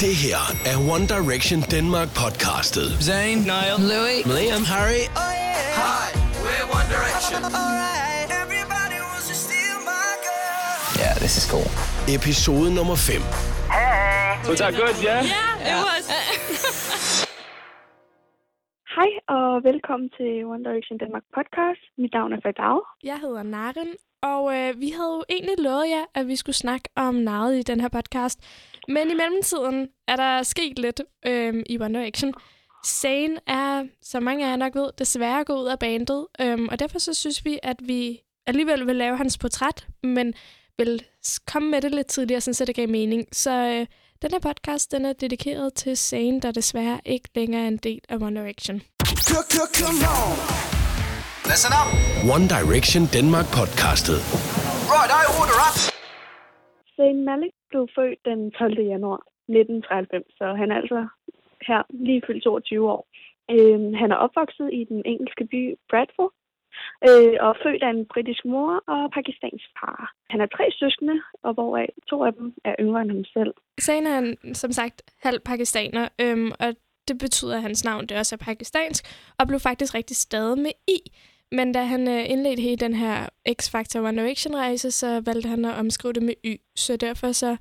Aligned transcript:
Det 0.00 0.16
her 0.16 0.56
er 0.66 0.78
One 0.90 1.06
Direction 1.06 1.60
Denmark 1.70 2.08
podcastet. 2.14 2.96
Zayn, 3.00 3.36
Niall, 3.38 3.78
Louis. 3.78 4.22
Liam, 4.24 4.64
Harry 4.64 5.08
Hi, 5.14 6.12
we're 6.44 6.66
One 6.78 6.88
Direction. 6.88 7.42
Yeah, 10.98 11.14
this 11.18 11.36
is 11.36 11.50
cool. 11.50 11.70
episode 12.08 12.70
nummer 12.72 12.96
5. 12.96 13.20
Was 14.48 14.58
that 14.58 14.74
good, 14.74 14.96
yeah? 15.02 15.22
Yeah, 15.24 15.70
it 15.70 15.78
was. 15.84 16.08
Hej 19.00 19.36
og 19.38 19.64
velkommen 19.64 20.10
til 20.16 20.44
One 20.44 20.64
Direction 20.64 20.98
Danmark 20.98 21.22
podcast. 21.34 21.80
Mit 21.98 22.12
navn 22.12 22.32
er 22.32 22.40
Fadao. 22.42 22.82
Jeg 23.04 23.18
hedder 23.20 23.42
Naren, 23.42 23.88
og 24.22 24.42
øh, 24.56 24.80
vi 24.80 24.90
havde 24.90 25.12
jo 25.18 25.24
egentlig 25.28 25.54
lovet 25.58 25.88
jer, 25.88 26.04
at 26.14 26.28
vi 26.28 26.36
skulle 26.36 26.56
snakke 26.56 26.88
om 26.96 27.14
narret 27.14 27.58
i 27.58 27.62
den 27.62 27.80
her 27.80 27.88
podcast. 27.88 28.38
Men 28.88 29.10
i 29.10 29.14
mellemtiden 29.14 29.88
er 30.08 30.16
der 30.16 30.42
sket 30.42 30.78
lidt 30.78 31.00
øh, 31.26 31.54
i 31.66 31.80
One 31.80 31.98
Direction. 31.98 32.34
Sagen 32.84 33.38
er, 33.46 33.86
som 34.02 34.22
mange 34.22 34.46
af 34.46 34.50
jer 34.50 34.56
nok 34.56 34.74
ved, 34.74 34.90
desværre 34.98 35.44
gået 35.44 35.62
ud 35.62 35.68
af 35.68 35.78
bandet, 35.78 36.26
Øh, 36.40 36.58
og 36.70 36.78
derfor 36.78 36.98
så 36.98 37.14
synes 37.14 37.44
vi, 37.44 37.58
at 37.62 37.76
vi 37.82 38.20
alligevel 38.46 38.86
vil 38.86 38.96
lave 38.96 39.16
hans 39.16 39.38
portræt, 39.38 39.86
men 40.02 40.34
vil 40.78 41.04
komme 41.52 41.70
med 41.70 41.80
det 41.80 41.94
lidt 41.94 42.06
tidligere, 42.06 42.40
så 42.40 42.64
det 42.64 42.74
gav 42.76 42.88
mening. 42.88 43.26
Så 43.32 43.50
øh, 43.50 43.86
den 44.22 44.30
her 44.34 44.42
podcast, 44.50 44.92
den 44.92 45.04
er 45.04 45.12
dedikeret 45.12 45.74
til 45.74 45.96
Zayn, 45.96 46.40
der 46.44 46.50
desværre 46.60 47.00
ikke 47.14 47.28
længere 47.34 47.62
er 47.62 47.68
en 47.68 47.76
del 47.76 48.00
af 48.08 48.16
One 48.26 48.40
Direction. 48.40 48.76
Listen 51.50 51.72
up. 51.80 51.88
One 52.36 52.46
Direction 52.56 53.02
Denmark 53.16 53.48
podcastet. 53.58 54.18
Right, 54.94 55.10
I 55.20 55.22
order 55.40 55.58
up. 55.66 55.76
Zayn 56.96 57.18
Malik 57.28 57.54
blev 57.70 57.84
født 57.96 58.20
den 58.30 58.40
12. 58.50 58.80
januar 58.94 59.20
1993, 59.48 60.24
så 60.38 60.44
han 60.60 60.68
er 60.72 60.76
altså 60.82 61.00
her 61.68 61.80
lige 62.06 62.22
fyldt 62.26 62.44
22 62.44 62.90
år. 62.94 63.02
Øhm, 63.54 63.90
han 64.00 64.08
er 64.14 64.18
opvokset 64.26 64.68
i 64.80 64.82
den 64.92 65.00
engelske 65.12 65.44
by 65.52 65.62
Bradford, 65.90 66.32
øh, 67.08 67.36
og 67.46 67.56
født 67.62 67.82
af 67.82 67.90
en 67.90 68.06
britisk 68.12 68.44
mor 68.44 68.70
og 68.86 69.10
pakistansk 69.10 69.66
far. 69.80 70.12
Han 70.30 70.40
har 70.40 70.46
tre 70.56 70.66
søskende, 70.80 71.16
og 71.42 71.54
hvoraf 71.54 71.88
to 72.10 72.24
af 72.24 72.32
dem 72.32 72.54
er 72.64 72.74
yngre 72.80 73.02
end 73.02 73.10
ham 73.10 73.24
selv. 73.24 73.52
Sagen 73.80 74.06
er 74.06 74.14
han, 74.14 74.36
som 74.54 74.72
sagt 74.72 75.02
halv 75.22 75.40
pakistaner, 75.40 76.08
øhm, 76.20 76.52
og 76.60 76.68
det 77.08 77.18
betyder, 77.18 77.56
at 77.56 77.62
hans 77.62 77.84
navn 77.84 78.06
det 78.06 78.16
også 78.18 78.34
er 78.34 78.44
pakistansk, 78.44 79.04
og 79.38 79.46
blev 79.46 79.60
faktisk 79.60 79.94
rigtig 79.94 80.16
stadig 80.16 80.58
med 80.58 80.72
I. 80.88 80.98
Men 81.52 81.72
da 81.72 81.82
han 81.82 82.08
øh, 82.08 82.30
indledte 82.30 82.62
hele 82.62 82.76
den 82.76 82.94
her 82.94 83.28
X-Factor 83.48 83.98
One 83.98 84.22
Direction-rejse, 84.22 84.90
så 84.90 85.22
valgte 85.26 85.48
han 85.48 85.64
at 85.64 85.74
omskrive 85.74 86.12
det 86.12 86.22
med 86.22 86.34
Y. 86.44 86.56
Så 86.76 86.96
derfor 86.96 87.32
så 87.32 87.56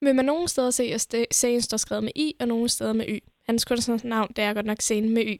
vil 0.00 0.14
man 0.14 0.24
nogle 0.24 0.48
steder 0.48 0.70
se, 0.70 0.84
at 0.84 1.16
sagen 1.30 1.60
står 1.60 1.76
skrevet 1.76 2.04
med 2.04 2.12
I, 2.16 2.34
og 2.40 2.48
nogle 2.48 2.68
steder 2.68 2.92
med 2.92 3.08
Y. 3.08 3.18
Hans 3.46 3.64
kunstnernavn, 3.64 4.08
navn, 4.08 4.28
det 4.36 4.44
er 4.44 4.54
godt 4.54 4.66
nok 4.66 4.80
scenen 4.80 5.14
med 5.14 5.22
Y. 5.22 5.36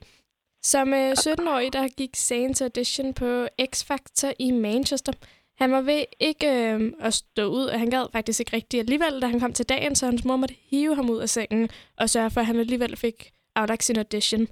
Som 0.73 0.89
øh, 1.01 1.11
17-årig, 1.27 1.73
der 1.73 1.97
gik 2.01 2.15
Zayn 2.17 2.53
til 2.55 2.65
audition 2.65 3.15
på 3.21 3.29
X-Factor 3.71 4.31
i 4.47 4.49
Manchester. 4.67 5.13
Han 5.61 5.73
var 5.73 5.83
ved 5.91 6.03
ikke 6.29 6.49
øh, 6.65 6.81
at 7.07 7.13
stå 7.15 7.45
ud, 7.59 7.67
og 7.73 7.79
han 7.83 7.91
gad 7.91 8.05
faktisk 8.13 8.41
ikke 8.41 8.57
rigtigt 8.57 8.81
alligevel, 8.85 9.23
da 9.23 9.27
han 9.27 9.41
kom 9.41 9.53
til 9.53 9.69
dagen, 9.69 9.95
så 9.95 10.07
hans 10.07 10.25
mor 10.25 10.37
måtte 10.37 10.55
hive 10.71 10.95
ham 10.95 11.11
ud 11.11 11.21
af 11.27 11.29
sengen 11.29 11.69
og 12.01 12.07
sørge 12.09 12.31
for, 12.31 12.41
at 12.41 12.47
han 12.47 12.59
alligevel 12.65 12.97
fik 12.97 13.19
aflagt 13.57 13.85
sin 13.85 13.99
audition. 14.05 14.47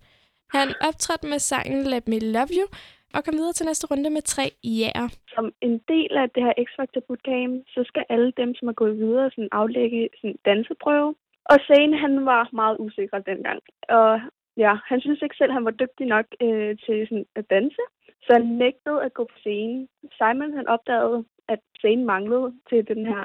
Han 0.56 0.68
optrådte 0.88 1.26
med 1.32 1.38
sangen 1.38 1.82
Let 1.92 2.08
Me 2.08 2.18
Love 2.18 2.52
You, 2.58 2.66
og 3.14 3.24
kom 3.24 3.34
videre 3.40 3.56
til 3.56 3.66
næste 3.66 3.86
runde 3.90 4.10
med 4.10 4.22
tre 4.34 4.46
ja'er. 4.66 5.08
Som 5.34 5.46
en 5.66 5.76
del 5.92 6.12
af 6.22 6.26
det 6.34 6.42
her 6.46 6.54
X-Factor 6.66 7.00
bootcamp, 7.06 7.54
så 7.74 7.80
skal 7.90 8.04
alle 8.14 8.32
dem, 8.40 8.54
som 8.54 8.68
er 8.68 8.76
gået 8.82 8.98
videre, 9.02 9.30
sådan 9.30 9.54
aflægge 9.60 10.08
sådan 10.20 10.36
danseprøve. 10.44 11.14
Og 11.52 11.56
Zane, 11.66 11.96
han 12.04 12.14
var 12.30 12.42
meget 12.52 12.76
usikker 12.80 13.18
dengang. 13.18 13.60
Og 13.88 14.20
ja, 14.56 14.72
han 14.90 15.00
synes 15.00 15.22
ikke 15.22 15.36
selv, 15.38 15.52
han 15.52 15.64
var 15.64 15.70
dygtig 15.70 16.06
nok 16.06 16.26
øh, 16.42 16.76
til 16.84 17.06
sådan, 17.08 17.26
at 17.36 17.50
danse. 17.50 17.82
Så 18.24 18.30
han 18.32 18.46
nægtede 18.64 19.02
at 19.06 19.14
gå 19.14 19.24
på 19.24 19.38
scenen. 19.38 19.88
Simon, 20.18 20.56
han 20.58 20.68
opdagede, 20.68 21.24
at 21.48 21.60
scenen 21.78 22.06
manglede 22.06 22.52
til 22.68 22.88
den 22.88 23.06
her 23.06 23.24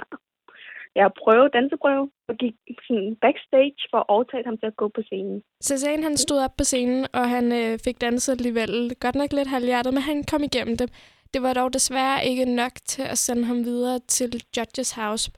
ja, 0.99 1.07
prøve, 1.23 1.49
danseprøve, 1.57 2.05
og 2.29 2.35
gik 2.41 2.55
sådan 2.87 3.15
backstage 3.23 3.81
for 3.91 3.97
at 3.97 4.09
overtale 4.15 4.45
ham 4.45 4.57
til 4.57 4.67
at 4.71 4.75
gå 4.81 4.87
på 4.95 5.01
scenen. 5.07 5.43
Så 5.61 5.73
Zayn 5.79 6.03
han 6.03 6.17
stod 6.17 6.39
op 6.45 6.55
på 6.57 6.63
scenen, 6.63 7.05
og 7.13 7.29
han 7.29 7.45
øh, 7.59 7.79
fik 7.85 8.01
danset 8.01 8.33
alligevel. 8.33 8.95
Godt 8.99 9.15
nok 9.15 9.31
lidt 9.33 9.53
halvhjertet, 9.55 9.93
men 9.93 10.03
han 10.03 10.23
kom 10.31 10.43
igennem 10.43 10.77
det. 10.77 10.89
Det 11.33 11.41
var 11.41 11.53
dog 11.53 11.73
desværre 11.73 12.25
ikke 12.25 12.45
nok 12.45 12.71
til 12.85 13.03
at 13.13 13.17
sende 13.17 13.43
ham 13.45 13.59
videre 13.65 13.99
til 13.99 14.29
Judges 14.57 14.91
House. 14.91 15.31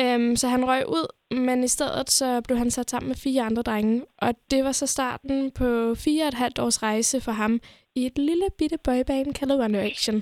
Øhm, 0.00 0.36
så 0.36 0.48
han 0.48 0.68
røg 0.68 0.84
ud, 0.88 1.06
men 1.36 1.64
i 1.64 1.68
stedet 1.68 2.10
så 2.10 2.42
blev 2.46 2.58
han 2.58 2.70
sat 2.70 2.90
sammen 2.90 3.08
med 3.08 3.16
fire 3.16 3.42
andre 3.42 3.62
drenge. 3.62 4.04
Og 4.18 4.34
det 4.50 4.64
var 4.64 4.72
så 4.72 4.86
starten 4.86 5.50
på 5.50 5.94
fire 5.94 6.24
og 6.24 6.28
et 6.28 6.34
halvt 6.34 6.58
års 6.58 6.82
rejse 6.82 7.20
for 7.20 7.32
ham 7.32 7.60
i 7.96 8.06
et 8.06 8.18
lille 8.18 8.46
bitte 8.58 8.78
boyband 8.84 9.34
kaldet 9.34 9.60
One 9.64 9.78
Direction. 9.78 10.16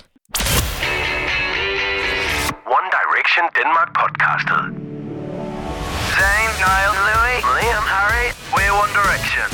One 2.79 2.89
Direction 2.99 3.45
Denmark 3.59 3.91
podcastet. 4.01 4.63
Zayn, 6.17 6.51
Niall, 6.63 6.95
Louis, 7.09 7.41
Liam, 7.57 7.87
Harry, 7.95 8.27
we're 8.55 8.75
One 8.83 8.93
Direction. 9.01 9.49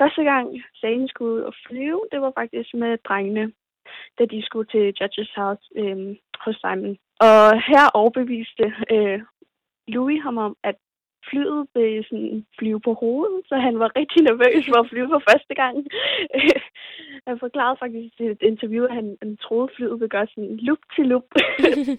Første 0.00 0.22
gang 0.30 0.46
Zayn 0.80 1.08
skulle 1.08 1.32
ud 1.36 1.40
og 1.50 1.54
flyve, 1.66 2.00
det 2.12 2.20
var 2.20 2.32
faktisk 2.40 2.70
med 2.82 2.92
drengene, 3.08 3.44
da 4.18 4.22
de 4.32 4.38
skulle 4.46 4.68
til 4.74 4.84
Judges 4.98 5.32
House 5.40 5.64
øh, 5.80 6.16
hos 6.44 6.56
Simon. 6.62 6.96
Og 7.20 7.62
her 7.70 7.84
overbeviste 7.94 8.66
øh, 8.94 9.20
Louis 9.88 10.22
ham 10.22 10.38
om, 10.38 10.56
at 10.62 10.76
flyet 11.30 11.66
ville 11.74 12.04
sådan 12.08 12.46
flyve 12.58 12.80
på 12.80 12.92
hovedet, 13.02 13.40
så 13.48 13.54
han 13.66 13.78
var 13.78 13.96
rigtig 14.00 14.22
nervøs 14.22 14.64
for 14.70 14.78
at 14.82 14.88
flyve 14.90 15.08
for 15.14 15.22
første 15.30 15.54
gang. 15.62 15.76
han 17.28 17.36
forklarede 17.44 17.80
faktisk 17.82 18.14
i 18.20 18.24
et 18.34 18.42
interview, 18.50 18.84
at 18.84 18.94
han, 18.94 19.16
han 19.22 19.36
troede, 19.36 19.68
flyet 19.76 20.00
ville 20.00 20.14
gøre 20.16 20.26
sådan 20.34 20.56
loop 20.66 20.82
til 20.94 21.04
loop. 21.06 21.28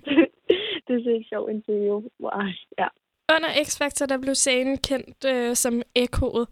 det 0.85 0.91
er 0.95 1.03
så 1.03 1.11
et 1.19 1.29
sjovt 1.29 1.51
interview. 1.51 1.95
Wow, 2.23 2.41
ja. 2.81 2.87
Under 3.35 3.51
X-Factor, 3.65 4.05
der 4.05 4.17
blev 4.23 4.35
Zayn 4.35 4.77
kendt 4.89 5.19
øh, 5.33 5.55
som 5.55 5.73
Ekkoet, 5.95 6.47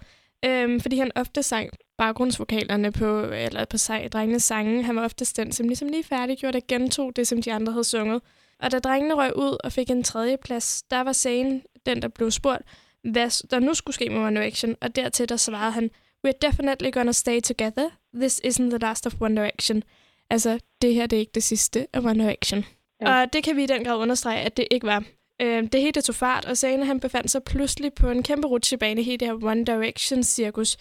øhm, 0.46 0.80
fordi 0.80 0.98
han 0.98 1.12
ofte 1.16 1.44
sang 1.44 1.70
baggrundsvokalerne 1.98 2.92
på, 2.92 3.22
eller 3.22 3.66
på 3.66 3.78
sej, 3.78 4.08
drengenes 4.08 4.44
sange. 4.44 4.84
Han 4.84 4.96
var 4.96 5.04
ofte 5.04 5.26
den, 5.26 5.52
som 5.52 5.68
ligesom 5.68 5.88
lige 5.88 6.04
færdiggjorde 6.04 6.58
og 6.58 6.68
gentog 6.68 7.16
det, 7.16 7.28
som 7.28 7.42
de 7.42 7.54
andre 7.54 7.72
havde 7.74 7.84
sunget. 7.84 8.22
Og 8.60 8.72
da 8.72 8.80
drengene 8.80 9.16
røg 9.16 9.36
ud 9.36 9.58
og 9.64 9.72
fik 9.72 9.90
en 9.90 10.04
tredje 10.04 10.38
plads, 10.38 10.84
der 10.92 11.02
var 11.02 11.14
Zayn 11.14 11.62
den, 11.86 12.02
der 12.02 12.08
blev 12.08 12.32
spurgt, 12.32 12.62
hvad 13.04 13.48
der 13.50 13.60
nu 13.60 13.74
skulle 13.74 13.94
ske 13.94 14.10
med 14.10 14.18
One 14.18 14.40
Direction, 14.42 14.76
og 14.82 14.96
dertil 14.96 15.30
der 15.30 15.38
svarede 15.38 15.72
han, 15.72 15.90
We're 16.28 16.38
definitely 16.42 16.92
gonna 16.92 17.12
stay 17.12 17.42
together. 17.42 17.90
This 18.16 18.42
isn't 18.46 18.70
the 18.70 18.78
last 18.78 19.08
of 19.08 19.14
One 19.22 19.42
Direction. 19.42 19.84
Altså, 20.30 20.60
det 20.82 20.94
her 20.94 21.08
det 21.08 21.18
er 21.18 21.20
ikke 21.20 21.32
det 21.36 21.44
sidste 21.44 21.88
af 21.94 22.00
One 22.00 22.24
Direction. 22.24 22.66
Ja. 23.02 23.22
Og 23.22 23.34
det 23.34 23.44
kan 23.44 23.56
vi 23.56 23.64
i 23.64 23.68
den 23.68 23.84
grad 23.84 23.98
understrege, 23.98 24.40
at 24.40 24.58
det 24.58 24.68
ikke 24.72 24.88
var. 24.88 25.04
Øh, 25.42 25.64
det 25.72 25.82
hele 25.82 26.02
tog 26.02 26.16
fart, 26.16 26.46
og 26.46 26.58
Zayn 26.58 26.84
han 26.84 27.00
befandt 27.00 27.32
sig 27.32 27.44
pludselig 27.44 27.94
på 27.94 28.10
en 28.10 28.24
kæmpe 28.24 28.48
rutsjebane 28.48 29.02
i 29.02 29.18
det 29.18 29.28
her 29.28 29.44
One 29.44 29.66
Direction-cirkus. 29.66 30.78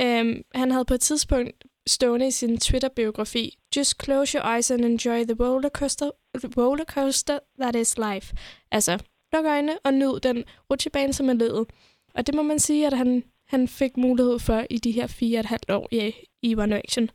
Øh, 0.00 0.36
han 0.54 0.70
havde 0.70 0.84
på 0.84 0.94
et 0.94 1.00
tidspunkt 1.00 1.64
stående 1.86 2.26
i 2.26 2.30
sin 2.30 2.58
Twitter-biografi, 2.58 3.58
Just 3.76 4.04
close 4.04 4.38
your 4.38 4.54
eyes 4.54 4.70
and 4.70 4.84
enjoy 4.84 5.24
the 5.24 5.36
rollercoaster, 5.40 6.10
rollercoaster 6.56 7.38
that 7.60 7.76
is 7.76 7.98
life. 7.98 8.36
Altså, 8.70 8.98
luk 9.32 9.44
øjnene 9.44 9.78
og 9.84 9.94
nyd 9.94 10.20
den 10.20 10.44
rutsjebane, 10.70 11.12
som 11.12 11.28
er 11.28 11.32
livet. 11.32 11.66
Og 12.14 12.26
det 12.26 12.34
må 12.34 12.42
man 12.42 12.58
sige, 12.58 12.86
at 12.86 12.96
han, 12.96 13.24
han 13.48 13.68
fik 13.68 13.96
mulighed 13.96 14.38
for 14.38 14.66
i 14.70 14.78
de 14.78 14.90
her 14.90 15.06
fire 15.06 15.38
og 15.38 15.40
et 15.40 15.46
halvt 15.46 15.70
år 15.70 15.88
i, 15.92 16.12
i 16.42 16.56
One 16.56 16.74
Direction. 16.74 17.10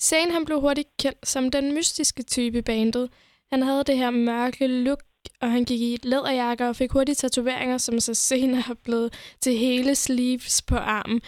Sagen 0.00 0.30
han 0.30 0.44
blev 0.44 0.60
hurtigt 0.60 0.88
kendt 0.98 1.28
som 1.28 1.50
den 1.50 1.74
mystiske 1.74 2.22
type 2.22 2.58
i 2.58 2.62
bandet. 2.62 3.10
Han 3.52 3.62
havde 3.62 3.84
det 3.84 3.96
her 3.96 4.10
mørke 4.10 4.66
look, 4.66 5.02
og 5.40 5.50
han 5.50 5.64
gik 5.64 5.80
i 5.80 5.94
et 5.94 6.04
læderjakke 6.04 6.68
og 6.68 6.76
fik 6.76 6.92
hurtigt 6.92 7.18
tatoveringer, 7.18 7.78
som 7.78 8.00
så 8.00 8.14
senere 8.14 8.62
er 8.70 8.74
blevet 8.74 9.12
til 9.40 9.56
hele 9.56 9.94
sleeves 9.94 10.62
på 10.62 10.76
armen. 10.76 11.20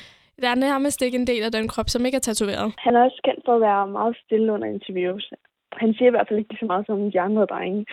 Der 0.42 0.48
er 0.48 0.54
nærmest 0.54 1.02
ikke 1.02 1.18
en 1.18 1.26
del 1.26 1.42
af 1.42 1.52
den 1.52 1.68
krop, 1.68 1.88
som 1.88 2.06
ikke 2.06 2.16
er 2.16 2.26
tatoveret. 2.28 2.74
Han 2.78 2.96
er 2.96 3.02
også 3.04 3.20
kendt 3.24 3.42
for 3.44 3.54
at 3.54 3.60
være 3.60 3.86
meget 3.86 4.16
stille 4.24 4.52
under 4.52 4.68
interviews. 4.68 5.32
Han 5.72 5.94
siger 5.94 6.08
i 6.08 6.10
hvert 6.10 6.28
fald 6.28 6.38
ikke 6.38 6.56
så 6.60 6.66
meget 6.66 6.86
som 6.86 7.10
de 7.10 7.20
andre 7.20 7.44
drenge. 7.46 7.86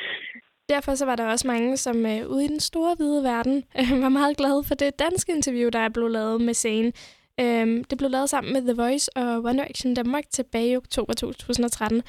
Derfor 0.70 0.96
så 0.96 1.06
var 1.06 1.16
der 1.16 1.26
også 1.26 1.48
mange, 1.48 1.78
som 1.78 2.06
øh, 2.06 2.28
ude 2.30 2.46
i 2.46 2.48
den 2.48 2.60
store 2.60 2.96
hvide 2.98 3.24
verden 3.24 3.58
øh, 3.80 4.02
var 4.02 4.10
meget 4.10 4.38
glade 4.38 4.64
for 4.68 4.76
det 4.76 5.00
danske 5.00 5.32
interview, 5.36 5.70
der 5.70 5.80
er 5.80 5.90
blevet 5.90 6.12
lavet 6.12 6.42
med 6.42 6.54
Zayn. 6.54 6.92
Øh, 7.40 7.84
det 7.90 7.98
blev 7.98 8.10
lavet 8.10 8.30
sammen 8.30 8.54
med 8.54 8.62
The 8.62 8.82
Voice 8.84 9.18
og 9.18 9.44
One 9.50 9.58
Direction 9.60 9.94
Danmark 9.94 10.24
tilbage 10.30 10.72
i 10.72 10.78
oktober 10.78 11.14
2013. 11.14 12.04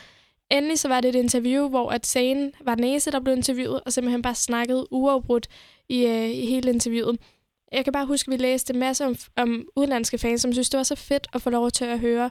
Endelig 0.51 0.79
så 0.79 0.89
var 0.89 1.01
det 1.01 1.09
et 1.09 1.15
interview, 1.15 1.69
hvor 1.69 1.91
at 1.91 2.07
Zayn 2.07 2.51
var 2.65 2.75
den 2.75 2.85
eneste, 2.85 3.11
der 3.11 3.21
blev 3.21 3.37
interviewet, 3.37 3.81
og 3.87 3.93
simpelthen 3.93 4.23
bare 4.23 4.35
snakkede 4.35 4.87
uafbrudt 4.91 5.47
i, 5.89 6.07
øh, 6.07 6.31
i 6.31 6.47
hele 6.47 6.71
interviewet. 6.71 7.19
Jeg 7.77 7.85
kan 7.85 7.93
bare 7.93 8.07
huske, 8.07 8.29
at 8.29 8.33
vi 8.33 8.43
læste 8.43 8.75
en 8.75 8.81
masse 8.81 9.07
om, 9.07 9.15
om 9.37 9.51
udenlandske 9.77 10.19
fans, 10.19 10.41
som 10.43 10.53
synes, 10.53 10.71
det 10.71 10.79
var 10.79 10.85
så 10.85 10.97
fedt 10.97 11.27
at 11.35 11.43
få 11.43 11.51
lov 11.51 11.71
til 11.71 11.85
at 11.85 12.01
høre, 12.01 12.31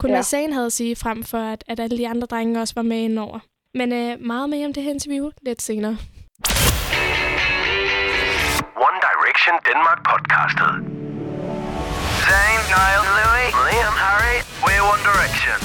kun 0.00 0.10
Ja. 0.10 0.16
hvad 0.16 0.22
Zayn 0.22 0.52
havde 0.52 0.66
at 0.66 0.72
sige, 0.72 0.96
frem 0.96 1.22
for 1.22 1.38
at, 1.38 1.64
at 1.68 1.80
alle 1.80 1.98
de 1.98 2.08
andre 2.08 2.26
drenge 2.26 2.60
også 2.60 2.74
var 2.76 2.82
med 2.82 2.96
indover. 2.96 3.38
Men 3.74 3.92
øh, 3.92 4.20
meget 4.20 4.50
mere 4.50 4.66
om 4.66 4.72
det 4.72 4.82
her 4.82 4.90
interview 4.90 5.30
lidt 5.42 5.62
senere. 5.62 5.96
Direction 9.08 9.54
Denmark 9.68 10.00
podcastet. 10.10 10.72
Zayn, 12.26 12.60
Niall, 12.72 13.04
Louis, 13.18 13.50
Liam, 13.66 13.96
Harry, 14.04 14.36
we're 14.64 14.82
One 14.92 15.02
Direction. 15.10 15.58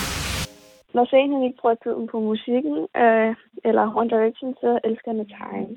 Når 0.95 1.06
Zayn 1.12 1.44
ikke 1.48 1.60
bruger 1.62 1.77
tiden 1.84 2.06
på 2.13 2.18
musikken, 2.31 2.75
øh, 3.04 3.30
eller 3.68 3.84
One 4.00 4.10
Direction, 4.16 4.50
så 4.62 4.69
elsker 4.88 5.10
han 5.12 5.19
at 5.25 5.30
tegne. 5.39 5.74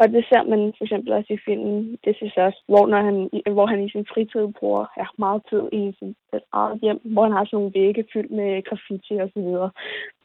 Og 0.00 0.04
det 0.14 0.22
ser 0.30 0.42
man 0.52 0.60
for 0.76 0.84
eksempel 0.84 1.12
også 1.12 1.32
i 1.32 1.44
filmen 1.46 1.98
This 2.04 2.18
Is 2.26 2.36
Us, 2.46 2.56
hvor, 2.70 2.84
når 2.92 3.00
han, 3.08 3.16
hvor 3.56 3.66
han 3.66 3.80
i 3.86 3.90
sin 3.90 4.06
fritid 4.12 4.46
bruger 4.58 4.84
ja, 5.00 5.06
meget 5.24 5.42
tid 5.50 5.62
i 5.80 5.82
sit 5.98 6.42
eget 6.52 6.78
hjem, 6.84 7.00
hvor 7.04 7.22
han 7.26 7.32
har 7.36 7.44
sådan 7.44 7.56
nogle 7.56 7.74
vægge 7.78 8.04
fyldt 8.12 8.32
med 8.38 8.50
graffiti 8.68 9.14
og 9.24 9.28
så 9.34 9.40
videre. 9.46 9.70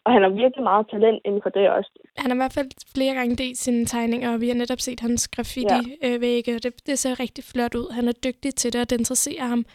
Og 0.06 0.10
han 0.13 0.21
har 0.24 0.30
virkelig 0.30 0.63
meget 0.63 0.86
talent 0.92 1.21
inden 1.25 1.42
for 1.44 1.50
det 1.50 1.69
også. 1.69 1.92
Han 2.18 2.30
har 2.31 2.36
i 2.36 2.44
hvert 2.44 2.57
fald 2.57 2.71
flere 2.95 3.13
gange 3.13 3.36
delt 3.36 3.57
sine 3.57 3.86
tegninger, 3.86 4.33
og 4.33 4.42
vi 4.42 4.48
har 4.48 4.56
netop 4.56 4.80
set 4.80 5.00
hans 5.00 5.27
graffiti-vægge. 5.27 6.51
Ja. 6.51 6.57
Det, 6.57 6.88
det 6.88 7.00
ser 7.00 7.19
rigtig 7.19 7.44
flot 7.44 7.75
ud. 7.75 7.94
Han 7.94 8.07
er 8.07 8.15
dygtig 8.27 8.56
til 8.56 8.74
det, 8.74 8.81
og 8.81 8.89
det 8.89 9.00
interesserer 9.00 9.48
ham. 9.54 9.65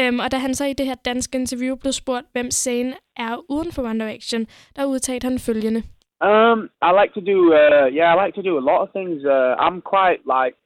Um, 0.00 0.18
og 0.18 0.32
da 0.32 0.36
han 0.36 0.54
så 0.54 0.64
i 0.64 0.72
det 0.72 0.86
her 0.86 0.94
danske 0.94 1.38
interview 1.38 1.76
blev 1.76 1.92
spurgt, 1.92 2.26
hvem 2.32 2.50
Zayn 2.50 2.92
er 3.16 3.36
uden 3.48 3.72
for 3.72 3.82
One 3.82 4.04
Direction, 4.04 4.46
der 4.76 4.84
udtalte 4.84 5.24
han 5.24 5.38
følgende. 5.38 5.82
Um, 6.24 6.70
I 6.80 6.90
like 6.92 7.12
to 7.14 7.20
do, 7.20 7.52
uh, 7.52 7.86
yeah, 7.86 8.04
I 8.04 8.14
like 8.14 8.34
to 8.36 8.42
do 8.42 8.56
a 8.56 8.60
lot 8.60 8.82
of 8.82 8.92
things. 8.92 9.22
Uh, 9.26 9.56
I'm 9.58 9.82
quite 9.82 10.26
like 10.26 10.56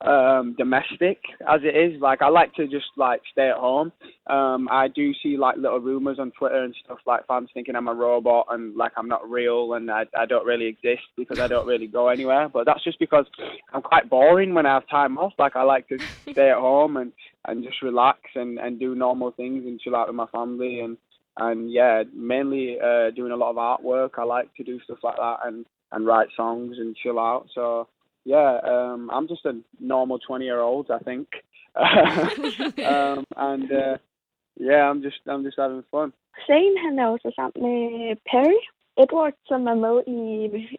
um, 0.00 0.54
domestic 0.56 1.18
as 1.48 1.60
it 1.64 1.76
is. 1.76 2.00
Like 2.00 2.22
I 2.22 2.28
like 2.28 2.54
to 2.54 2.68
just 2.68 2.86
like 2.96 3.20
stay 3.32 3.48
at 3.48 3.56
home. 3.56 3.90
Um, 4.28 4.68
I 4.70 4.86
do 4.86 5.12
see 5.20 5.36
like 5.36 5.56
little 5.56 5.80
rumors 5.80 6.20
on 6.20 6.30
Twitter 6.38 6.62
and 6.62 6.74
stuff 6.84 6.98
like 7.04 7.26
fans 7.26 7.48
thinking 7.52 7.74
I'm 7.74 7.88
a 7.88 7.94
robot 7.94 8.46
and 8.50 8.76
like 8.76 8.92
I'm 8.96 9.08
not 9.08 9.28
real 9.28 9.74
and 9.74 9.90
I, 9.90 10.04
I 10.16 10.24
don't 10.24 10.46
really 10.46 10.66
exist 10.66 11.02
because 11.16 11.40
I 11.40 11.48
don't 11.48 11.66
really 11.66 11.88
go 11.88 12.08
anywhere. 12.08 12.48
But 12.48 12.66
that's 12.66 12.84
just 12.84 13.00
because 13.00 13.26
I'm 13.72 13.82
quite 13.82 14.08
boring 14.08 14.54
when 14.54 14.66
I 14.66 14.74
have 14.74 14.88
time 14.88 15.18
off. 15.18 15.32
Like 15.36 15.56
I 15.56 15.62
like 15.62 15.88
to 15.88 15.98
stay 16.30 16.50
at 16.50 16.58
home 16.58 16.96
and 16.96 17.12
and 17.46 17.64
just 17.64 17.82
relax 17.82 18.20
and 18.36 18.58
and 18.60 18.78
do 18.78 18.94
normal 18.94 19.32
things 19.32 19.64
and 19.66 19.80
chill 19.80 19.96
out 19.96 20.06
with 20.06 20.16
my 20.16 20.26
family 20.26 20.78
and 20.78 20.96
and 21.36 21.72
yeah, 21.72 22.02
mainly 22.14 22.78
uh, 22.80 23.10
doing 23.10 23.32
a 23.32 23.36
lot 23.36 23.50
of 23.50 23.56
artwork. 23.56 24.18
I 24.18 24.24
like 24.24 24.54
to 24.56 24.64
do 24.64 24.80
stuff 24.80 24.98
like 25.02 25.16
that 25.16 25.38
and 25.44 25.66
and 25.92 26.06
write 26.06 26.28
songs 26.36 26.76
and 26.78 26.96
chill 26.96 27.18
out. 27.18 27.46
So 27.54 27.88
yeah, 28.24 28.58
um, 28.64 29.10
I'm 29.12 29.28
just 29.28 29.44
a 29.44 29.60
normal 29.80 30.18
20 30.18 30.44
year 30.44 30.60
old, 30.60 30.90
I 30.90 30.98
think. 30.98 31.28
um, 31.76 33.24
and 33.36 33.72
uh, 33.72 33.96
yeah, 34.56 34.88
I'm 34.88 35.02
just 35.02 35.20
I'm 35.26 35.44
just 35.44 35.58
having 35.58 35.84
fun. 35.90 36.12
Zayn 36.48 36.76
han 36.78 36.98
er 36.98 37.06
også 37.06 37.32
sammen 37.34 37.62
med 37.62 38.16
Perry 38.30 38.60
Edward, 38.96 39.32
som 39.46 39.66
er 39.66 39.74
med 39.74 39.96
i 40.06 40.20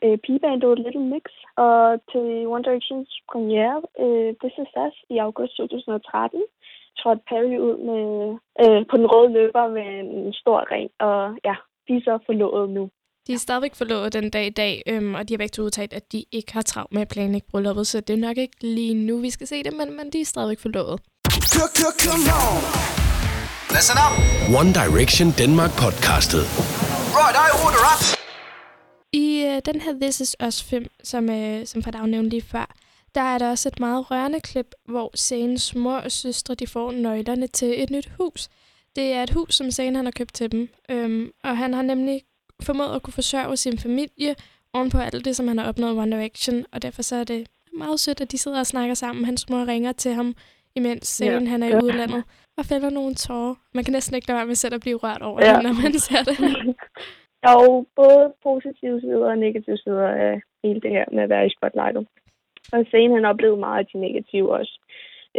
øh, 0.05 0.17
pigebandet 0.17 0.79
Little 0.79 1.07
Mix, 1.13 1.23
og 1.55 2.01
til 2.11 2.47
One 2.47 2.63
Directions 2.63 3.09
premiere 3.31 3.81
øh, 3.99 4.33
This 4.41 4.55
Is 4.63 4.71
Us 4.85 4.95
i 5.09 5.17
august 5.17 5.57
2013 5.57 6.43
trådte 6.99 7.23
Perry 7.29 7.57
ud 7.67 7.77
med 7.89 8.03
øh, 8.63 8.81
på 8.89 8.95
den 8.97 9.07
røde 9.13 9.33
løber 9.37 9.65
med 9.77 9.87
en 10.27 10.33
stor 10.33 10.59
ring, 10.73 10.89
og 11.07 11.17
ja, 11.47 11.55
de 11.87 11.91
er 11.97 12.03
så 12.07 12.13
forlovet 12.25 12.69
nu. 12.69 12.89
De 13.27 13.33
er 13.33 13.37
stadigvæk 13.37 13.75
forlovet 13.75 14.13
den 14.13 14.29
dag 14.29 14.45
i 14.45 14.49
dag, 14.49 14.83
øhm, 14.87 15.15
og 15.15 15.29
de 15.29 15.33
har 15.33 15.37
begge 15.37 15.63
udtalt, 15.63 15.93
at 15.93 16.11
de 16.11 16.23
ikke 16.31 16.53
har 16.53 16.61
travlt 16.61 16.93
med 16.93 17.01
at 17.01 17.07
planlægge 17.07 17.47
brylluppet, 17.51 17.87
så 17.87 17.99
det 17.99 18.13
er 18.13 18.17
nok 18.27 18.37
ikke 18.37 18.57
lige 18.61 18.93
nu, 18.93 19.17
vi 19.17 19.29
skal 19.29 19.47
se 19.47 19.63
det, 19.63 19.73
men, 19.73 19.97
men 19.97 20.09
de 20.13 20.21
er 20.21 20.25
stadigvæk 20.25 20.59
forlovet. 20.59 20.99
Come 22.05 22.25
on. 22.47 23.03
Listen 23.75 23.97
up. 24.05 24.13
One 24.59 24.71
Direction 24.81 25.27
Denmark 25.41 25.73
podcastet. 25.83 26.43
Right, 27.19 27.35
I 27.45 27.49
order 27.65 27.83
up. 27.91 28.01
I 29.23 29.25
øh, 29.49 29.61
den 29.69 29.81
her 29.81 29.93
This 30.01 30.19
Is 30.25 30.35
Us-film, 30.47 30.87
som, 31.03 31.29
øh, 31.29 31.65
som 31.65 31.83
Fredag 31.83 32.07
nævnte 32.07 32.29
lige 32.29 32.41
før, 32.41 32.67
der 33.15 33.21
er 33.21 33.37
der 33.37 33.49
også 33.49 33.69
et 33.69 33.79
meget 33.79 34.11
rørende 34.11 34.39
klip, 34.39 34.69
hvor 34.85 35.11
Zanes 35.17 35.75
mor 35.75 35.97
og 35.97 36.11
søstre 36.11 36.55
de 36.55 36.67
får 36.67 36.91
nøglerne 36.91 37.47
til 37.47 37.83
et 37.83 37.89
nyt 37.89 38.11
hus. 38.19 38.49
Det 38.95 39.13
er 39.13 39.23
et 39.23 39.29
hus, 39.29 39.55
som 39.55 39.71
Zane 39.71 39.95
han 39.95 40.05
har 40.05 40.11
købt 40.11 40.33
til 40.33 40.51
dem, 40.51 40.69
øhm, 40.91 41.31
og 41.43 41.57
han 41.57 41.73
har 41.73 41.81
nemlig 41.81 42.21
formået 42.63 42.95
at 42.95 43.03
kunne 43.03 43.13
forsørge 43.13 43.57
sin 43.57 43.77
familie 43.77 44.35
oven 44.73 44.89
på 44.89 44.97
alt 44.97 45.25
det, 45.25 45.35
som 45.35 45.47
han 45.47 45.57
har 45.57 45.67
opnået 45.67 45.95
i 45.95 45.97
One 45.97 46.15
Direction, 46.15 46.65
og 46.71 46.81
derfor 46.81 47.01
så 47.01 47.15
er 47.15 47.23
det 47.23 47.47
meget 47.73 47.99
sødt, 47.99 48.21
at 48.21 48.31
de 48.31 48.37
sidder 48.37 48.59
og 48.59 48.65
snakker 48.65 48.93
sammen. 48.93 49.25
Hans 49.25 49.49
mor 49.49 49.67
ringer 49.67 49.91
til 49.91 50.13
ham, 50.13 50.35
imens 50.75 51.07
Zane 51.07 51.31
ja. 51.31 51.49
han 51.49 51.63
er 51.63 51.67
i 51.67 51.83
udlandet, 51.83 52.23
og 52.57 52.65
fælder 52.65 52.89
nogle 52.89 53.15
tårer. 53.15 53.55
Man 53.73 53.83
kan 53.83 53.91
næsten 53.91 54.15
ikke 54.15 54.27
lade 54.27 54.37
være 54.37 54.47
med 54.47 54.55
selv 54.55 54.75
at 54.75 54.81
blive 54.81 54.97
rørt 54.97 55.21
over 55.21 55.45
ja. 55.45 55.53
det, 55.53 55.63
når 55.63 55.73
man 55.83 55.93
ser 55.93 56.23
det. 56.23 56.37
Der 57.41 57.49
er 57.49 57.63
jo 57.63 57.85
både 57.95 58.33
positive 58.43 59.01
sider 59.01 59.29
og 59.29 59.37
negative 59.37 59.77
sider 59.77 60.07
af 60.07 60.41
hele 60.63 60.81
det 60.81 60.91
her 60.91 61.05
med 61.11 61.23
at 61.23 61.29
være 61.29 61.45
i 61.47 61.53
spotlightet. 61.57 62.07
Og 62.73 62.85
Zane 62.91 63.13
han 63.13 63.25
oplevede 63.25 63.59
meget 63.59 63.79
af 63.79 63.85
de 63.85 63.97
negative 63.97 64.47
også. 64.59 64.79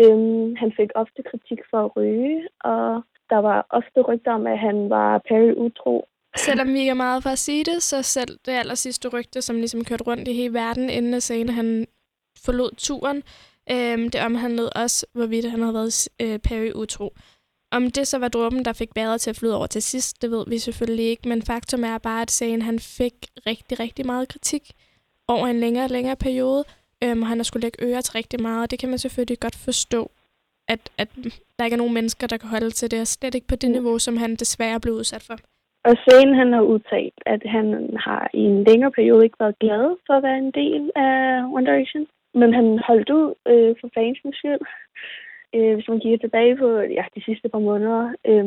Øhm, 0.03 0.57
han 0.57 0.73
fik 0.79 0.91
ofte 0.95 1.23
kritik 1.31 1.61
for 1.71 1.81
at 1.85 1.97
ryge, 1.97 2.49
og 2.61 3.03
der 3.31 3.39
var 3.49 3.67
ofte 3.71 4.01
rygter 4.09 4.33
om, 4.33 4.47
at 4.47 4.59
han 4.59 4.91
var 4.91 5.19
Perry 5.29 5.53
utro, 5.57 6.09
Selvom 6.37 6.69
vi 6.69 6.79
ikke 6.79 6.91
er 6.91 6.95
meget 6.95 7.23
for 7.23 7.31
at 7.31 7.39
sige 7.39 7.65
det, 7.65 7.83
så 7.83 8.03
selv 8.03 8.39
det 8.47 8.53
aller 8.53 8.75
sidste 8.75 9.09
rygte, 9.09 9.43
som 9.43 9.57
ligesom 9.57 9.85
kørte 9.85 10.05
rundt 10.05 10.29
i 10.29 10.33
hele 10.33 10.55
verden, 10.55 10.91
inden 10.91 11.21
Zane 11.21 11.53
han 11.53 11.87
forlod 12.45 12.71
turen, 12.77 13.23
øhm, 13.71 14.11
det 14.11 14.21
omhandlede 14.21 14.71
også, 14.71 15.07
hvorvidt 15.13 15.51
han 15.51 15.61
havde 15.61 15.75
været 15.75 16.09
øh, 16.23 16.39
Perry 16.39 16.73
utro. 16.75 17.15
Om 17.71 17.91
det 17.91 18.07
så 18.07 18.19
var 18.19 18.29
dråben, 18.29 18.65
der 18.65 18.73
fik 18.73 18.95
bæret 18.95 19.21
til 19.21 19.31
at 19.31 19.37
flyde 19.37 19.57
over 19.57 19.67
til 19.67 19.83
sidst, 19.83 20.23
det 20.23 20.31
ved 20.31 20.45
vi 20.49 20.59
selvfølgelig 20.59 21.05
ikke, 21.05 21.29
men 21.29 21.43
faktum 21.43 21.85
er 21.85 21.99
bare, 21.99 22.23
at 22.23 22.31
Zane 22.31 22.63
han 22.63 22.79
fik 22.79 23.15
rigtig, 23.47 23.81
rigtig 23.81 24.07
meget 24.07 24.29
kritik 24.29 24.73
over 25.29 25.47
en 25.47 25.61
længere 25.61 25.85
og 25.85 25.91
længere 25.91 26.17
periode, 26.17 26.65
øhm, 27.05 27.23
og 27.23 27.29
han 27.29 27.39
har 27.39 27.45
skulle 27.45 27.65
lægge 27.67 27.85
øre 27.89 28.03
til 28.03 28.13
rigtig 28.13 28.43
meget, 28.43 28.63
og 28.63 28.71
det 28.71 28.79
kan 28.79 28.89
man 28.89 28.99
selvfølgelig 28.99 29.41
godt 29.41 29.57
forstå, 29.65 30.11
at, 30.69 30.83
at 30.99 31.09
der 31.57 31.65
ikke 31.65 31.75
er 31.75 31.83
nogen 31.83 31.95
mennesker, 31.95 32.27
der 32.27 32.37
kan 32.37 32.49
holde 32.49 32.71
til 32.71 32.91
det, 32.91 33.01
og 33.01 33.07
slet 33.07 33.35
ikke 33.35 33.49
på 33.49 33.57
det 33.57 33.71
niveau, 33.71 33.99
som 33.99 34.17
han 34.17 34.31
desværre 34.37 34.81
blev 34.81 34.95
udsat 34.95 35.23
for. 35.29 35.37
Og 35.89 35.95
Zane 36.05 36.35
han 36.37 36.53
har 36.53 36.61
udtalt, 36.61 37.19
at 37.27 37.43
han 37.57 37.67
har 38.07 38.31
i 38.35 38.43
en 38.53 38.65
længere 38.65 38.93
periode 38.99 39.25
ikke 39.25 39.41
været 39.41 39.59
glad 39.59 39.85
for 40.07 40.15
at 40.15 40.23
være 40.23 40.39
en 40.39 40.53
del 40.63 40.91
af 40.97 41.19
One 41.57 41.67
Direction. 41.67 42.07
Men 42.35 42.55
han 42.55 42.67
holdt 42.89 43.11
ud 43.11 43.35
øh, 43.53 43.75
for 43.81 43.89
fansens 43.95 44.37
skyld. 44.37 44.65
Øh, 45.55 45.75
hvis 45.75 45.89
man 45.89 46.01
kigger 46.01 46.19
tilbage 46.19 46.57
på 46.57 46.69
ja, 46.99 47.05
de 47.15 47.25
sidste 47.29 47.49
par 47.49 47.63
måneder, 47.69 48.03
øh, 48.31 48.45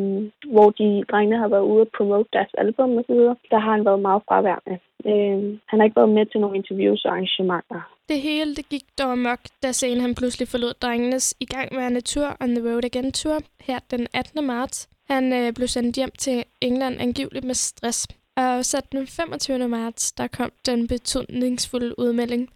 hvor 0.53 0.69
de 0.79 0.87
drengene 1.11 1.37
har 1.43 1.47
været 1.47 1.69
ude 1.71 1.81
og 1.81 1.91
promote 1.97 2.29
deres 2.33 2.53
album 2.57 2.97
og 2.97 3.03
så 3.07 3.13
videre, 3.13 3.35
der 3.51 3.59
har 3.59 3.71
han 3.71 3.85
været 3.85 4.01
meget 4.07 4.21
fraværende. 4.27 4.75
Øh, 5.09 5.37
han 5.69 5.79
har 5.79 5.85
ikke 5.85 6.01
været 6.01 6.15
med 6.17 6.25
til 6.25 6.39
nogle 6.41 6.57
interviews 6.57 7.05
og 7.05 7.11
arrangementer. 7.11 7.79
Det 8.09 8.19
hele 8.21 8.55
det 8.55 8.69
gik 8.69 8.85
dog 8.99 9.17
mok, 9.17 9.39
da 9.63 9.71
scenen 9.71 10.01
han 10.01 10.15
pludselig 10.15 10.47
forlod 10.47 10.73
drengenes 10.81 11.35
igangværende 11.39 12.01
tur 12.01 12.27
On 12.41 12.55
The 12.55 12.63
Road 12.69 12.85
Again 12.85 13.11
Tour 13.11 13.39
her 13.67 13.79
den 13.91 14.07
18. 14.13 14.45
marts. 14.45 14.89
Han 15.09 15.33
øh, 15.33 15.53
blev 15.53 15.67
sendt 15.67 15.95
hjem 15.95 16.11
til 16.17 16.43
England 16.61 16.95
angiveligt 17.01 17.45
med 17.45 17.53
stress. 17.53 18.07
Og 18.37 18.65
så 18.65 18.77
den 18.91 19.07
25. 19.07 19.67
marts, 19.67 20.11
der 20.11 20.27
kom 20.27 20.51
den 20.65 20.87
betydningsfulde 20.87 21.99
udmelding. 21.99 22.49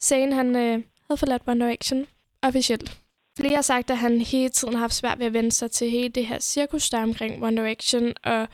Sagen 0.00 0.32
han 0.32 0.56
øh, 0.56 0.82
havde 1.06 1.18
forladt 1.18 1.42
One 1.46 1.64
Direction 1.64 2.06
officielt. 2.42 2.99
Flere 3.40 3.54
har 3.54 3.62
sagt, 3.62 3.90
at 3.90 3.98
han 3.98 4.20
hele 4.20 4.48
tiden 4.48 4.74
har 4.74 4.80
haft 4.80 4.94
svært 4.94 5.18
ved 5.18 5.26
at 5.26 5.32
vende 5.32 5.52
sig 5.52 5.70
til 5.70 5.90
hele 5.90 6.08
det 6.08 6.26
her 6.26 6.38
cirkus, 6.38 6.90
der 6.90 6.98
er 6.98 7.02
omkring 7.02 7.44
One 7.44 7.56
Direction, 7.56 8.12
og 8.24 8.48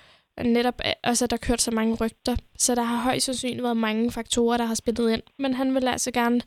netop 0.45 0.81
også, 1.05 1.25
at 1.25 1.31
der 1.31 1.37
kørt 1.37 1.62
så 1.62 1.71
mange 1.71 1.95
rygter. 1.95 2.37
Så 2.59 2.75
der 2.75 2.83
har 2.83 2.97
højst 2.97 3.26
sandsynligt 3.26 3.62
været 3.62 3.76
mange 3.76 4.12
faktorer, 4.12 4.57
der 4.57 4.64
har 4.64 4.75
spillet 4.75 5.12
ind. 5.12 5.23
Men 5.38 5.55
han 5.55 5.75
vil 5.75 5.88
altså 5.88 6.11
gerne 6.11 6.40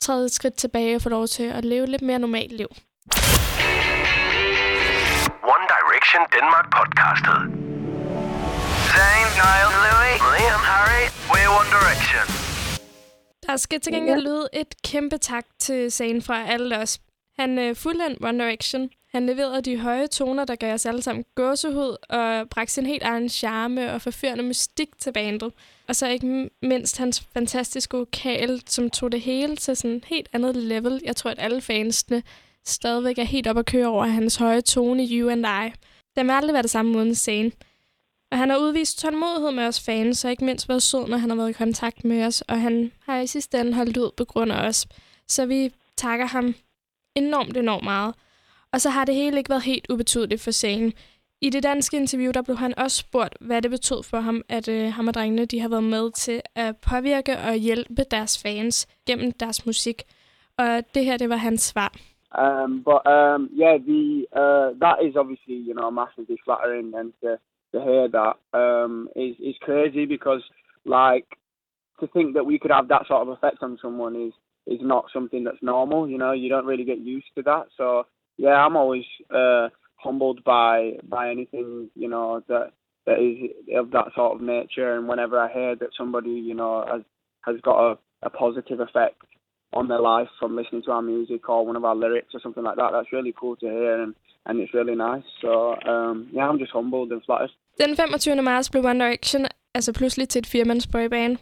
træde 0.00 0.24
et 0.24 0.32
skridt 0.32 0.54
tilbage 0.54 0.96
og 0.96 1.02
få 1.02 1.08
lov 1.08 1.26
til 1.26 1.42
at 1.42 1.64
leve 1.64 1.86
lidt 1.86 2.02
mere 2.02 2.18
normalt 2.18 2.52
liv. 2.52 2.68
One 5.54 5.66
Direction 5.74 6.22
Denmark 6.36 6.66
podcastet. 6.76 7.38
Zayn, 8.92 9.28
Niall, 9.40 9.70
Louis, 9.84 10.18
Liam, 10.34 10.62
Harry, 10.72 11.04
we're 11.32 11.50
One 11.60 11.70
Direction. 11.76 12.24
Der 13.46 13.56
skal 13.56 13.80
til 13.80 13.92
gengæld 13.92 14.20
lyde 14.20 14.48
et 14.52 14.74
kæmpe 14.84 15.18
tak 15.18 15.44
til 15.58 15.92
Zayn 15.92 16.22
fra 16.22 16.46
alle 16.46 16.78
os. 16.78 16.98
Han 17.38 17.58
øh, 17.58 17.76
fuldendte 17.76 18.24
One 18.24 18.44
Direction. 18.44 18.90
Han 19.12 19.26
leverede 19.26 19.62
de 19.62 19.78
høje 19.78 20.06
toner, 20.06 20.44
der 20.44 20.56
gav 20.56 20.74
os 20.74 20.86
alle 20.86 21.02
sammen 21.02 21.24
gåsehud, 21.34 21.96
og 22.08 22.48
bragte 22.48 22.72
sin 22.72 22.86
helt 22.86 23.02
egen 23.02 23.28
charme 23.28 23.92
og 23.92 24.02
forførende 24.02 24.44
mystik 24.44 24.88
til 24.98 25.12
bandet. 25.12 25.52
Og 25.88 25.96
så 25.96 26.08
ikke 26.08 26.50
mindst 26.62 26.98
hans 26.98 27.20
fantastiske 27.20 27.96
vokal, 27.96 28.62
som 28.66 28.90
tog 28.90 29.12
det 29.12 29.20
hele 29.20 29.56
til 29.56 29.76
sådan 29.76 29.96
et 29.96 30.04
helt 30.04 30.28
andet 30.32 30.56
level. 30.56 31.00
Jeg 31.04 31.16
tror, 31.16 31.30
at 31.30 31.38
alle 31.38 31.60
fansene 31.60 32.22
stadigvæk 32.66 33.18
er 33.18 33.24
helt 33.24 33.46
op 33.46 33.58
at 33.58 33.66
køre 33.66 33.86
over 33.86 34.06
hans 34.06 34.36
høje 34.36 34.60
tone 34.60 35.04
i 35.04 35.20
You 35.20 35.30
and 35.30 35.46
I. 35.46 35.72
Det 36.16 36.26
må 36.26 36.32
aldrig 36.32 36.52
være 36.52 36.62
det 36.62 36.70
samme 36.70 36.98
uden 36.98 37.14
scene. 37.14 37.52
Og 38.32 38.38
han 38.38 38.50
har 38.50 38.56
udvist 38.56 38.98
tålmodighed 38.98 39.50
med 39.50 39.64
os 39.64 39.80
fans, 39.80 40.24
og 40.24 40.30
ikke 40.30 40.44
mindst 40.44 40.68
været 40.68 40.82
sød, 40.82 41.06
når 41.06 41.16
han 41.16 41.30
har 41.30 41.36
været 41.36 41.50
i 41.50 41.52
kontakt 41.52 42.04
med 42.04 42.24
os, 42.24 42.40
og 42.40 42.60
han 42.60 42.92
har 43.06 43.20
i 43.20 43.26
sidste 43.26 43.60
ende 43.60 43.74
holdt 43.74 43.96
ud 43.96 44.10
på 44.16 44.24
grund 44.24 44.52
af 44.52 44.66
os. 44.68 44.86
Så 45.28 45.46
vi 45.46 45.72
takker 45.96 46.26
ham 46.26 46.54
enormt, 47.14 47.56
enormt 47.56 47.84
meget. 47.84 48.14
Og 48.72 48.80
så 48.80 48.90
har 48.90 49.04
det 49.04 49.14
hele 49.14 49.38
ikke 49.38 49.50
været 49.50 49.62
helt 49.62 49.86
ubetydeligt 49.90 50.44
for 50.44 50.50
scenen. 50.50 50.92
I 51.40 51.50
det 51.50 51.62
danske 51.62 51.96
interview, 51.96 52.30
der 52.32 52.42
blev 52.42 52.56
han 52.56 52.78
også 52.78 52.96
spurgt, 52.96 53.36
hvad 53.40 53.62
det 53.62 53.70
betød 53.70 54.02
for 54.10 54.16
ham, 54.16 54.42
at 54.48 54.68
øh, 54.68 54.92
ham 54.92 55.08
og 55.08 55.14
drengene 55.14 55.44
de 55.44 55.60
har 55.60 55.68
været 55.68 55.84
med 55.84 56.10
til 56.10 56.40
at 56.54 56.76
påvirke 56.90 57.32
og 57.48 57.54
hjælpe 57.54 58.04
deres 58.10 58.42
fans 58.42 58.86
gennem 59.06 59.32
deres 59.32 59.66
musik. 59.66 60.02
Og 60.58 60.82
det 60.94 61.04
her, 61.04 61.16
det 61.16 61.28
var 61.28 61.36
hans 61.36 61.60
svar. 61.60 61.92
Um, 62.42 62.82
but 62.84 63.02
um, 63.06 63.48
yeah, 63.56 63.78
the 63.78 64.26
uh, 64.36 64.68
that 64.84 64.98
is 65.06 65.16
obviously 65.16 65.58
you 65.68 65.74
know 65.74 65.90
massively 65.90 66.36
flattering, 66.44 66.94
and 66.94 67.12
to, 67.22 67.30
to 67.72 67.78
hear 67.80 68.06
that 68.18 68.34
um, 68.52 69.08
is 69.16 69.34
is 69.40 69.56
crazy 69.66 70.04
because 70.04 70.44
like 70.84 71.28
to 72.00 72.06
think 72.14 72.34
that 72.36 72.44
we 72.44 72.58
could 72.58 72.74
have 72.78 72.88
that 72.88 73.06
sort 73.06 73.22
of 73.22 73.28
effect 73.36 73.62
on 73.62 73.78
someone 73.80 74.14
is 74.26 74.34
is 74.68 74.80
not 74.82 75.06
something 75.12 75.44
that's 75.44 75.62
normal. 75.62 76.08
You 76.08 76.18
know, 76.18 76.32
you 76.32 76.48
don't 76.48 76.66
really 76.66 76.84
get 76.84 76.98
used 76.98 77.28
to 77.36 77.42
that. 77.42 77.66
So 77.76 78.06
yeah, 78.36 78.54
I'm 78.64 78.76
always 78.76 79.04
uh, 79.34 79.68
humbled 79.96 80.44
by 80.44 80.92
by 81.08 81.30
anything 81.30 81.90
you 81.94 82.08
know 82.08 82.42
that 82.48 82.72
that 83.06 83.18
is 83.18 83.50
of 83.76 83.90
that 83.90 84.12
sort 84.14 84.36
of 84.36 84.40
nature. 84.42 84.94
And 84.94 85.08
whenever 85.08 85.38
I 85.38 85.52
hear 85.52 85.76
that 85.76 85.90
somebody 85.96 86.30
you 86.30 86.54
know 86.54 86.84
has 86.90 87.02
has 87.46 87.60
got 87.62 87.92
a, 87.92 87.98
a 88.22 88.30
positive 88.30 88.80
effect 88.80 89.22
on 89.72 89.88
their 89.88 90.00
life 90.00 90.28
from 90.38 90.56
listening 90.56 90.82
to 90.82 90.92
our 90.92 91.02
music 91.02 91.48
or 91.48 91.66
one 91.66 91.76
of 91.76 91.84
our 91.84 91.96
lyrics 91.96 92.34
or 92.34 92.40
something 92.40 92.64
like 92.64 92.76
that, 92.76 92.90
that's 92.92 93.12
really 93.12 93.34
cool 93.38 93.56
to 93.56 93.66
hear 93.66 94.02
and 94.02 94.14
and 94.46 94.60
it's 94.60 94.74
really 94.74 94.94
nice. 94.94 95.24
So 95.42 95.74
um, 95.86 96.28
yeah, 96.32 96.48
I'm 96.48 96.58
just 96.58 96.72
humbled 96.72 97.12
and 97.12 97.22
flattered. 97.24 97.50
Den 97.78 97.96
25. 97.96 98.44
marts 98.44 98.70
blev 98.70 98.84
One 98.84 99.00
Direction 99.00 99.46
altså 99.74 99.92
pludselig 99.92 100.28
til 100.28 100.38
et 100.38 100.46
firmands 100.46 100.86
boyband. 100.86 101.36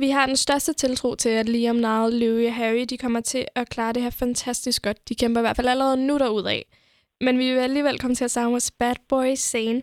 Vi 0.00 0.10
har 0.10 0.26
den 0.26 0.36
største 0.36 0.72
tiltro 0.72 1.14
til, 1.14 1.28
at 1.28 1.48
Liam, 1.48 1.76
Niall, 1.76 2.14
Louis 2.14 2.46
og 2.46 2.54
Harry 2.54 2.84
de 2.90 2.98
kommer 2.98 3.20
til 3.20 3.46
at 3.54 3.68
klare 3.68 3.92
det 3.92 4.02
her 4.02 4.10
fantastisk 4.10 4.82
godt. 4.82 5.08
De 5.08 5.14
kæmper 5.14 5.40
i 5.40 5.42
hvert 5.42 5.56
fald 5.56 5.68
allerede 5.68 5.96
nu 6.06 6.18
af. 6.18 6.66
Men 7.20 7.38
vi 7.38 7.52
vil 7.52 7.58
alligevel 7.58 7.98
komme 7.98 8.14
til 8.14 8.24
at 8.24 8.30
savne 8.30 8.50
vores 8.50 8.70
bad 8.70 8.94
boy 9.08 9.34
scene. 9.34 9.82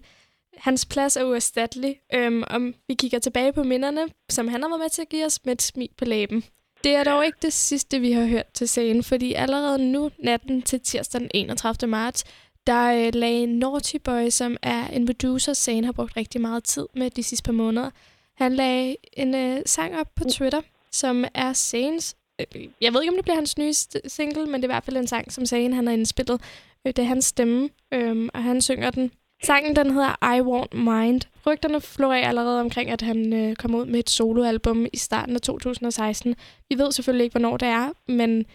Hans 0.58 0.86
plads 0.86 1.18
er 1.18 1.24
uerstattelig, 1.24 2.00
øhm, 2.14 2.44
om 2.50 2.74
vi 2.88 2.94
kigger 2.94 3.20
tilbage 3.20 3.54
på 3.54 3.64
minderne, 3.64 4.02
som 4.30 4.48
han 4.48 4.62
har 4.62 4.70
været 4.70 4.80
med 4.80 4.90
til 4.90 5.02
at 5.02 5.10
give 5.10 5.26
os 5.26 5.40
med 5.46 5.54
et 5.54 5.62
smil 5.62 5.90
på 5.98 6.06
læben. 6.06 6.44
Det 6.84 6.96
er 6.96 7.04
dog 7.04 7.26
ikke 7.26 7.38
det 7.42 7.54
sidste, 7.54 8.00
vi 8.00 8.12
har 8.12 8.26
hørt 8.26 8.48
til 8.54 8.68
scenen, 8.68 9.04
fordi 9.04 9.34
allerede 9.34 9.92
nu, 9.92 10.12
natten 10.20 10.62
til 10.62 10.80
tirsdag 10.80 11.22
den 11.22 11.32
31. 11.34 11.90
marts, 11.90 12.24
der 12.68 13.06
øh, 13.08 13.14
lagde 13.14 13.46
Naughty 13.46 13.96
Boy, 14.04 14.30
som 14.30 14.58
er 14.62 14.88
en 14.88 15.06
producer, 15.06 15.54
scene 15.54 15.86
har 15.86 15.94
brugt 15.94 16.18
rigtig 16.18 16.42
meget 16.42 16.64
tid 16.64 16.88
med 16.96 17.10
de 17.10 17.24
sidste 17.24 17.44
par 17.44 17.54
måneder. 17.54 17.90
Han 18.38 18.56
lagde 18.56 18.96
en 19.14 19.36
øh, 19.36 19.62
sang 19.66 20.00
op 20.00 20.08
på 20.16 20.24
Twitter, 20.24 20.62
som 20.92 21.26
er 21.34 21.54
Sanes. 21.54 22.16
Øh, 22.40 22.68
jeg 22.82 22.94
ved 22.94 23.02
ikke, 23.02 23.12
om 23.12 23.16
det 23.16 23.26
bliver 23.26 23.36
hans 23.36 23.58
nye 23.58 23.74
single, 24.08 24.46
men 24.46 24.54
det 24.54 24.64
er 24.64 24.68
i 24.68 24.74
hvert 24.74 24.84
fald 24.86 24.98
en 24.98 25.08
sang, 25.08 25.32
som 25.32 25.46
Sane 25.46 25.76
han 25.76 25.88
har 25.88 25.94
indspillet. 25.94 26.42
Øh, 26.86 26.94
det 26.96 27.00
er 27.00 27.08
hans 27.08 27.26
stemme, 27.26 27.70
øh, 27.94 28.30
og 28.34 28.44
han 28.44 28.62
synger 28.62 28.90
den. 28.92 29.12
Sangen 29.44 29.76
den 29.76 29.92
hedder 29.92 30.36
I 30.36 30.42
Want 30.42 30.74
Mind. 30.74 31.22
Rygterne 31.48 31.82
florerer 31.82 32.28
allerede 32.28 32.62
omkring, 32.62 32.90
at 32.90 33.02
han 33.02 33.34
øh, 33.34 33.56
kommer 33.56 33.80
ud 33.80 33.86
med 33.86 34.00
et 34.00 34.10
soloalbum 34.10 34.86
i 34.94 34.98
starten 34.98 35.36
af 35.36 35.42
2016. 35.42 36.36
Vi 36.70 36.78
ved 36.78 36.92
selvfølgelig 36.92 37.24
ikke, 37.24 37.34
hvornår 37.34 37.58
det 37.58 37.68
er, 37.68 37.90
men 38.08 38.46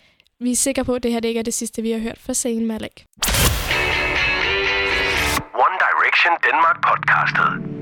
vi 0.41 0.51
er 0.51 0.57
sikre 0.57 0.85
på, 0.85 0.95
at 0.95 1.03
det 1.03 1.13
her 1.13 1.21
det 1.21 1.29
ikke 1.29 1.39
er 1.39 1.45
det 1.45 1.55
sidste, 1.55 1.83
vi 1.83 1.91
har 1.91 1.99
hørt 1.99 2.19
fra 2.19 2.35
Zayn 2.35 2.67
Malik. 2.67 3.07
One 5.55 5.77
Direction 5.85 6.33
Denmark 6.45 6.77
podcastet. 6.89 7.82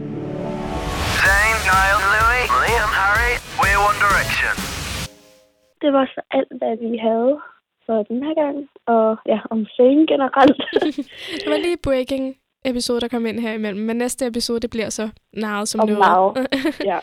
One 3.90 4.00
Direction. 4.06 4.54
Det 5.82 5.90
var 5.96 6.04
så 6.14 6.20
alt, 6.30 6.52
hvad 6.58 6.74
vi 6.84 6.98
havde 7.08 7.32
for 7.86 8.02
den 8.10 8.22
her 8.26 8.34
gang. 8.42 8.56
Og 8.86 9.06
ja, 9.32 9.38
om 9.50 9.66
Zayn 9.76 10.06
generelt. 10.12 10.60
det 11.42 11.48
var 11.52 11.56
lige 11.66 11.76
breaking 11.88 12.36
episode, 12.64 13.00
der 13.00 13.08
kom 13.08 13.26
ind 13.26 13.40
her 13.40 13.52
imellem. 13.52 13.82
Men 13.86 13.96
næste 13.96 14.26
episode, 14.26 14.60
det 14.60 14.70
bliver 14.70 14.90
så 14.90 15.08
Niall 15.32 15.66
som 15.66 15.88
noget. 15.88 16.48
ja. 16.90 16.98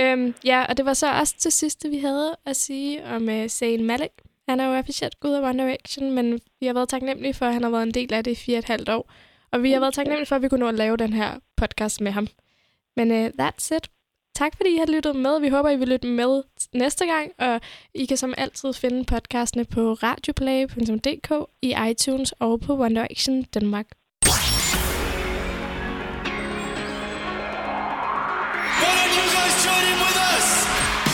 øhm, 0.00 0.34
ja, 0.44 0.64
og 0.68 0.76
det 0.76 0.84
var 0.84 0.92
så 0.92 1.06
også 1.20 1.34
til 1.38 1.52
sidste, 1.52 1.88
vi 1.88 1.98
havde 1.98 2.36
at 2.46 2.56
sige 2.56 3.04
om 3.14 3.22
uh, 3.22 3.46
Zayn 3.46 3.84
Malik. 3.84 4.12
Han 4.48 4.60
er 4.60 4.66
jo 4.68 4.78
officielt 4.78 5.20
gået 5.20 5.36
af 5.36 5.48
One 5.48 5.62
Direction, 5.62 6.10
men 6.10 6.40
vi 6.60 6.66
har 6.66 6.74
været 6.74 6.88
taknemmelige 6.88 7.34
for, 7.34 7.46
at 7.46 7.52
han 7.52 7.62
har 7.62 7.70
været 7.70 7.82
en 7.82 7.94
del 7.94 8.14
af 8.14 8.24
det 8.24 8.30
i 8.30 8.44
fire 8.44 8.58
et 8.58 8.68
halvt 8.68 8.88
år. 8.88 9.12
Og 9.52 9.62
vi 9.62 9.72
har 9.72 9.80
været 9.80 9.94
taknemmelige 9.94 10.26
for, 10.26 10.36
at 10.36 10.42
vi 10.42 10.48
kunne 10.48 10.60
nå 10.60 10.68
at 10.68 10.74
lave 10.74 10.96
den 10.96 11.12
her 11.12 11.30
podcast 11.56 12.00
med 12.00 12.12
ham. 12.12 12.26
Men 12.96 13.10
uh, 13.10 13.26
that's 13.26 13.76
it. 13.76 13.90
Tak 14.40 14.56
fordi 14.56 14.70
I 14.74 14.78
har 14.78 14.86
lyttet 14.86 15.16
med. 15.16 15.40
Vi 15.40 15.48
håber, 15.48 15.70
I 15.70 15.76
vil 15.76 15.88
lytte 15.88 16.08
med 16.08 16.42
næste 16.74 17.06
gang, 17.06 17.30
og 17.38 17.60
I 17.94 18.04
kan 18.04 18.16
som 18.16 18.34
altid 18.38 18.72
finde 18.72 19.04
podcastene 19.04 19.64
på 19.64 19.92
radioplay.dk, 19.92 21.30
i 21.62 21.74
iTunes 21.90 22.32
og 22.32 22.60
på 22.60 22.72
One 22.72 22.94
Direction 22.94 23.42
Danmark. 23.42 23.86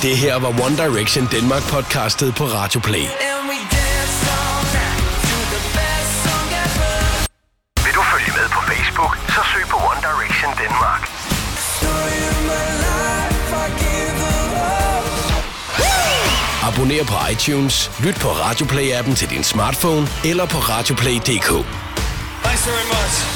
Det 0.02 0.16
her 0.16 0.34
var 0.40 0.48
One 0.66 0.76
Direction 0.76 1.28
Danmark 1.32 1.62
podcastet 1.72 2.34
på 2.38 2.44
Radio 2.44 2.80
Play. 2.80 3.06
Abonner 16.86 17.04
på 17.04 17.30
iTunes, 17.32 17.90
lyt 17.98 18.14
på 18.14 18.28
Radioplay-appen 18.28 19.14
til 19.14 19.30
din 19.30 19.44
smartphone 19.44 20.08
eller 20.24 20.46
på 20.46 20.58
radioplay.dk. 20.58 21.50
Thanks 22.42 22.66
very 22.66 22.86
much. 22.86 23.35